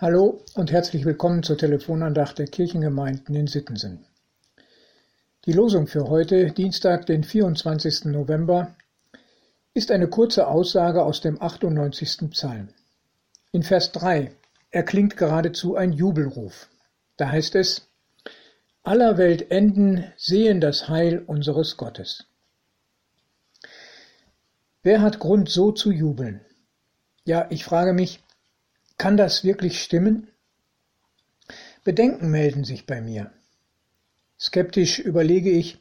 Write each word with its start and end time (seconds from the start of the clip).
Hallo 0.00 0.44
und 0.54 0.70
herzlich 0.70 1.04
willkommen 1.04 1.42
zur 1.42 1.58
Telefonandacht 1.58 2.38
der 2.38 2.46
Kirchengemeinden 2.46 3.34
in 3.34 3.48
Sittensen. 3.48 4.06
Die 5.44 5.50
Losung 5.50 5.88
für 5.88 6.08
heute, 6.08 6.52
Dienstag, 6.52 7.06
den 7.06 7.24
24. 7.24 8.04
November, 8.04 8.76
ist 9.74 9.90
eine 9.90 10.06
kurze 10.06 10.46
Aussage 10.46 11.02
aus 11.02 11.20
dem 11.20 11.42
98. 11.42 12.30
Psalm. 12.30 12.68
In 13.50 13.64
Vers 13.64 13.90
3 13.90 14.30
erklingt 14.70 15.16
geradezu 15.16 15.74
ein 15.74 15.92
Jubelruf. 15.92 16.68
Da 17.16 17.32
heißt 17.32 17.56
es, 17.56 17.88
aller 18.84 19.18
Welt 19.18 19.50
Enden 19.50 20.04
sehen 20.16 20.60
das 20.60 20.88
Heil 20.88 21.24
unseres 21.26 21.76
Gottes. 21.76 22.24
Wer 24.84 25.02
hat 25.02 25.18
Grund 25.18 25.48
so 25.48 25.72
zu 25.72 25.90
jubeln? 25.90 26.40
Ja, 27.24 27.48
ich 27.50 27.64
frage 27.64 27.92
mich, 27.92 28.22
kann 28.98 29.16
das 29.16 29.44
wirklich 29.44 29.80
stimmen? 29.82 30.28
Bedenken 31.84 32.30
melden 32.30 32.64
sich 32.64 32.84
bei 32.84 33.00
mir. 33.00 33.32
Skeptisch 34.38 34.98
überlege 34.98 35.50
ich, 35.50 35.78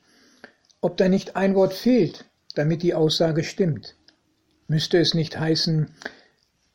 ob 0.80 0.98
da 0.98 1.10
nicht 1.10 1.36
ein 1.36 1.56
Wort 1.56 1.74
fehlt, 1.74 2.26
damit 2.56 2.84
die 2.84 2.94
Aussage 2.94 3.44
stimmt. 3.44 3.96
Müsste 4.68 5.00
es 5.00 5.14
nicht 5.14 5.40
heißen, 5.40 5.90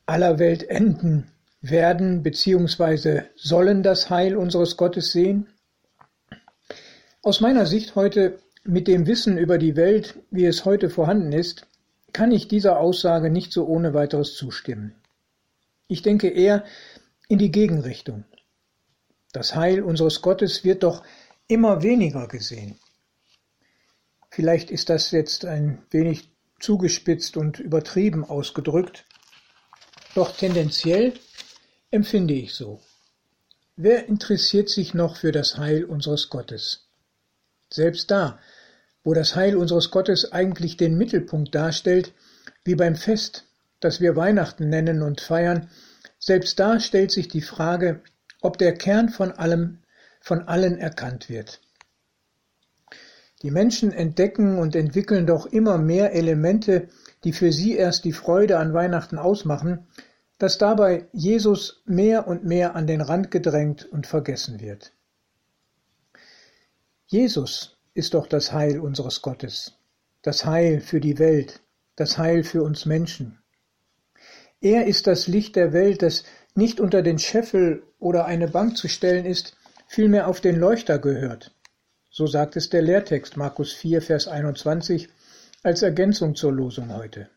aller 0.06 0.38
Welt 0.38 0.64
enden, 0.64 1.30
werden 1.60 2.22
bzw. 2.22 3.22
sollen 3.36 3.82
das 3.82 4.10
Heil 4.10 4.36
unseres 4.36 4.76
Gottes 4.76 5.12
sehen? 5.12 5.48
Aus 7.22 7.40
meiner 7.40 7.66
Sicht 7.66 7.94
heute, 7.94 8.40
mit 8.64 8.88
dem 8.88 9.06
Wissen 9.06 9.38
über 9.38 9.58
die 9.58 9.76
Welt, 9.76 10.18
wie 10.30 10.46
es 10.46 10.64
heute 10.64 10.90
vorhanden 10.90 11.32
ist, 11.32 11.66
kann 12.12 12.32
ich 12.32 12.48
dieser 12.48 12.78
Aussage 12.78 13.30
nicht 13.30 13.52
so 13.52 13.66
ohne 13.66 13.94
weiteres 13.94 14.34
zustimmen. 14.34 14.94
Ich 15.92 16.00
denke 16.00 16.30
eher 16.30 16.64
in 17.28 17.36
die 17.36 17.50
Gegenrichtung. 17.50 18.24
Das 19.34 19.54
Heil 19.54 19.82
unseres 19.82 20.22
Gottes 20.22 20.64
wird 20.64 20.84
doch 20.84 21.04
immer 21.48 21.82
weniger 21.82 22.28
gesehen. 22.28 22.78
Vielleicht 24.30 24.70
ist 24.70 24.88
das 24.88 25.10
jetzt 25.10 25.44
ein 25.44 25.82
wenig 25.90 26.30
zugespitzt 26.60 27.36
und 27.36 27.58
übertrieben 27.58 28.24
ausgedrückt, 28.24 29.04
doch 30.14 30.34
tendenziell 30.34 31.12
empfinde 31.90 32.32
ich 32.32 32.54
so. 32.54 32.80
Wer 33.76 34.08
interessiert 34.08 34.70
sich 34.70 34.94
noch 34.94 35.16
für 35.18 35.30
das 35.30 35.58
Heil 35.58 35.84
unseres 35.84 36.30
Gottes? 36.30 36.88
Selbst 37.70 38.10
da, 38.10 38.38
wo 39.04 39.12
das 39.12 39.36
Heil 39.36 39.58
unseres 39.58 39.90
Gottes 39.90 40.32
eigentlich 40.32 40.78
den 40.78 40.96
Mittelpunkt 40.96 41.54
darstellt, 41.54 42.14
wie 42.64 42.76
beim 42.76 42.96
Fest, 42.96 43.44
das 43.80 44.00
wir 44.00 44.16
Weihnachten 44.16 44.70
nennen 44.70 45.02
und 45.02 45.20
feiern, 45.20 45.68
selbst 46.22 46.60
da 46.60 46.78
stellt 46.78 47.10
sich 47.10 47.26
die 47.26 47.40
Frage, 47.40 48.00
ob 48.40 48.56
der 48.56 48.74
Kern 48.74 49.08
von 49.08 49.32
allem, 49.32 49.80
von 50.20 50.46
allen 50.46 50.78
erkannt 50.78 51.28
wird. 51.28 51.60
Die 53.42 53.50
Menschen 53.50 53.92
entdecken 53.92 54.56
und 54.56 54.76
entwickeln 54.76 55.26
doch 55.26 55.46
immer 55.46 55.78
mehr 55.78 56.12
Elemente, 56.12 56.88
die 57.24 57.32
für 57.32 57.50
sie 57.50 57.74
erst 57.74 58.04
die 58.04 58.12
Freude 58.12 58.58
an 58.58 58.72
Weihnachten 58.72 59.18
ausmachen, 59.18 59.88
dass 60.38 60.58
dabei 60.58 61.08
Jesus 61.12 61.82
mehr 61.86 62.28
und 62.28 62.44
mehr 62.44 62.76
an 62.76 62.86
den 62.86 63.00
Rand 63.00 63.32
gedrängt 63.32 63.84
und 63.86 64.06
vergessen 64.06 64.60
wird. 64.60 64.92
Jesus 67.06 67.78
ist 67.94 68.14
doch 68.14 68.28
das 68.28 68.52
Heil 68.52 68.78
unseres 68.78 69.22
Gottes, 69.22 69.74
das 70.22 70.44
Heil 70.44 70.80
für 70.80 71.00
die 71.00 71.18
Welt, 71.18 71.60
das 71.96 72.16
Heil 72.16 72.44
für 72.44 72.62
uns 72.62 72.86
Menschen. 72.86 73.41
Er 74.62 74.86
ist 74.86 75.08
das 75.08 75.26
Licht 75.26 75.56
der 75.56 75.72
Welt, 75.72 76.02
das 76.02 76.22
nicht 76.54 76.78
unter 76.78 77.02
den 77.02 77.18
Scheffel 77.18 77.82
oder 77.98 78.26
eine 78.26 78.46
Bank 78.46 78.76
zu 78.76 78.86
stellen 78.86 79.24
ist, 79.24 79.56
vielmehr 79.88 80.28
auf 80.28 80.40
den 80.40 80.54
Leuchter 80.54 81.00
gehört. 81.00 81.52
So 82.10 82.28
sagt 82.28 82.54
es 82.54 82.70
der 82.70 82.82
Lehrtext 82.82 83.36
Markus 83.36 83.72
4, 83.72 84.00
Vers 84.02 84.28
21 84.28 85.08
als 85.64 85.82
Ergänzung 85.82 86.36
zur 86.36 86.52
Losung 86.52 86.94
heute. 86.94 87.28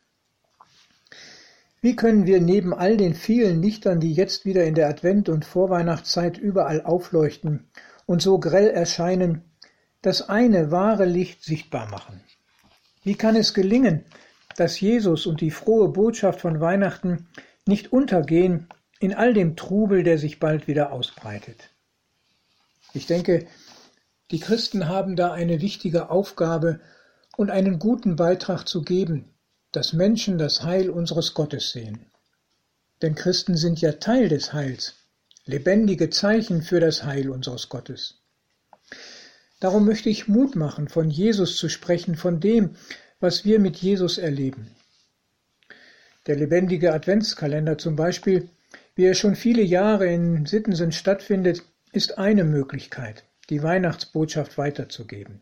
Wie 1.81 1.95
können 1.95 2.27
wir 2.27 2.39
neben 2.39 2.75
all 2.75 2.95
den 2.95 3.15
vielen 3.15 3.59
Lichtern, 3.59 3.99
die 3.99 4.13
jetzt 4.13 4.45
wieder 4.45 4.63
in 4.63 4.75
der 4.75 4.87
Advent- 4.87 5.29
und 5.29 5.45
Vorweihnachtszeit 5.45 6.37
überall 6.37 6.83
aufleuchten 6.83 7.67
und 8.05 8.21
so 8.21 8.37
grell 8.37 8.69
erscheinen, 8.69 9.43
das 10.03 10.29
eine 10.29 10.69
wahre 10.69 11.05
Licht 11.05 11.43
sichtbar 11.43 11.89
machen? 11.89 12.21
Wie 13.03 13.15
kann 13.15 13.35
es 13.35 13.55
gelingen, 13.55 14.05
dass 14.55 14.79
Jesus 14.79 15.25
und 15.25 15.41
die 15.41 15.51
frohe 15.51 15.89
Botschaft 15.89 16.41
von 16.41 16.59
Weihnachten 16.59 17.27
nicht 17.65 17.91
untergehen 17.91 18.67
in 18.99 19.13
all 19.13 19.33
dem 19.33 19.55
Trubel, 19.55 20.03
der 20.03 20.17
sich 20.17 20.39
bald 20.39 20.67
wieder 20.67 20.91
ausbreitet. 20.91 21.69
Ich 22.93 23.07
denke, 23.07 23.47
die 24.31 24.39
Christen 24.39 24.87
haben 24.87 25.15
da 25.15 25.33
eine 25.33 25.61
wichtige 25.61 26.09
Aufgabe 26.09 26.79
und 27.37 27.51
einen 27.51 27.79
guten 27.79 28.15
Beitrag 28.15 28.67
zu 28.67 28.81
geben, 28.81 29.33
dass 29.71 29.93
Menschen 29.93 30.37
das 30.37 30.63
Heil 30.63 30.89
unseres 30.89 31.33
Gottes 31.33 31.71
sehen. 31.71 32.05
Denn 33.01 33.15
Christen 33.15 33.57
sind 33.57 33.81
ja 33.81 33.93
Teil 33.93 34.29
des 34.29 34.53
Heils, 34.53 34.95
lebendige 35.45 36.09
Zeichen 36.09 36.61
für 36.61 36.79
das 36.79 37.03
Heil 37.03 37.29
unseres 37.29 37.67
Gottes. 37.67 38.21
Darum 39.59 39.85
möchte 39.85 40.09
ich 40.09 40.27
Mut 40.27 40.55
machen, 40.55 40.87
von 40.87 41.09
Jesus 41.09 41.57
zu 41.57 41.69
sprechen, 41.69 42.15
von 42.15 42.39
dem, 42.39 42.75
was 43.25 43.43
wir 43.43 43.59
mit 43.59 43.77
Jesus 43.77 44.19
erleben. 44.19 44.67
Der 46.27 46.35
lebendige 46.35 46.93
Adventskalender 46.93 47.75
zum 47.75 47.95
Beispiel, 47.95 48.49
wie 48.93 49.05
er 49.05 49.15
schon 49.15 49.35
viele 49.35 49.63
Jahre 49.63 50.05
in 50.05 50.45
Sittensen 50.45 50.91
stattfindet, 50.91 51.63
ist 51.91 52.19
eine 52.19 52.43
Möglichkeit, 52.43 53.23
die 53.49 53.63
Weihnachtsbotschaft 53.63 54.59
weiterzugeben. 54.59 55.41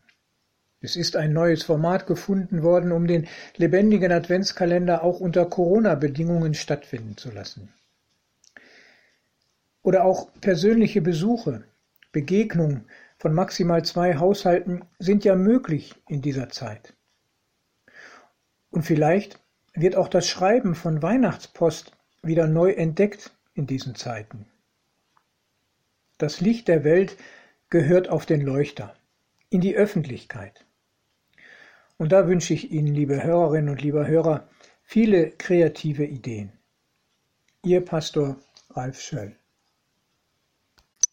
Es 0.80 0.96
ist 0.96 1.14
ein 1.14 1.34
neues 1.34 1.62
Format 1.62 2.06
gefunden 2.06 2.62
worden, 2.62 2.90
um 2.90 3.06
den 3.06 3.28
lebendigen 3.58 4.12
Adventskalender 4.12 5.04
auch 5.04 5.20
unter 5.20 5.44
Corona-Bedingungen 5.44 6.54
stattfinden 6.54 7.18
zu 7.18 7.32
lassen. 7.32 7.68
Oder 9.82 10.04
auch 10.04 10.30
persönliche 10.40 11.02
Besuche, 11.02 11.64
Begegnungen 12.12 12.86
von 13.18 13.34
maximal 13.34 13.84
zwei 13.84 14.16
Haushalten 14.16 14.86
sind 14.98 15.22
ja 15.26 15.34
möglich 15.34 15.94
in 16.08 16.22
dieser 16.22 16.48
Zeit. 16.48 16.94
Und 18.74 18.82
vielleicht 18.82 19.38
wird 19.74 19.94
auch 19.94 20.08
das 20.08 20.28
Schreiben 20.28 20.74
von 20.74 21.00
Weihnachtspost 21.00 21.92
wieder 22.22 22.48
neu 22.48 22.72
entdeckt 22.72 23.30
in 23.54 23.68
diesen 23.68 23.94
Zeiten. 23.94 24.46
Das 26.18 26.40
Licht 26.40 26.66
der 26.66 26.82
Welt 26.82 27.16
gehört 27.70 28.08
auf 28.08 28.26
den 28.26 28.40
Leuchter, 28.40 28.92
in 29.48 29.60
die 29.60 29.76
Öffentlichkeit. 29.76 30.66
Und 31.98 32.10
da 32.10 32.26
wünsche 32.26 32.52
ich 32.52 32.72
Ihnen, 32.72 32.92
liebe 32.92 33.22
Hörerinnen 33.22 33.70
und 33.70 33.80
lieber 33.80 34.08
Hörer, 34.08 34.48
viele 34.82 35.30
kreative 35.30 36.04
Ideen. 36.04 36.50
Ihr 37.62 37.80
Pastor 37.80 38.38
Ralf 38.70 39.00
Schöll. 39.00 39.36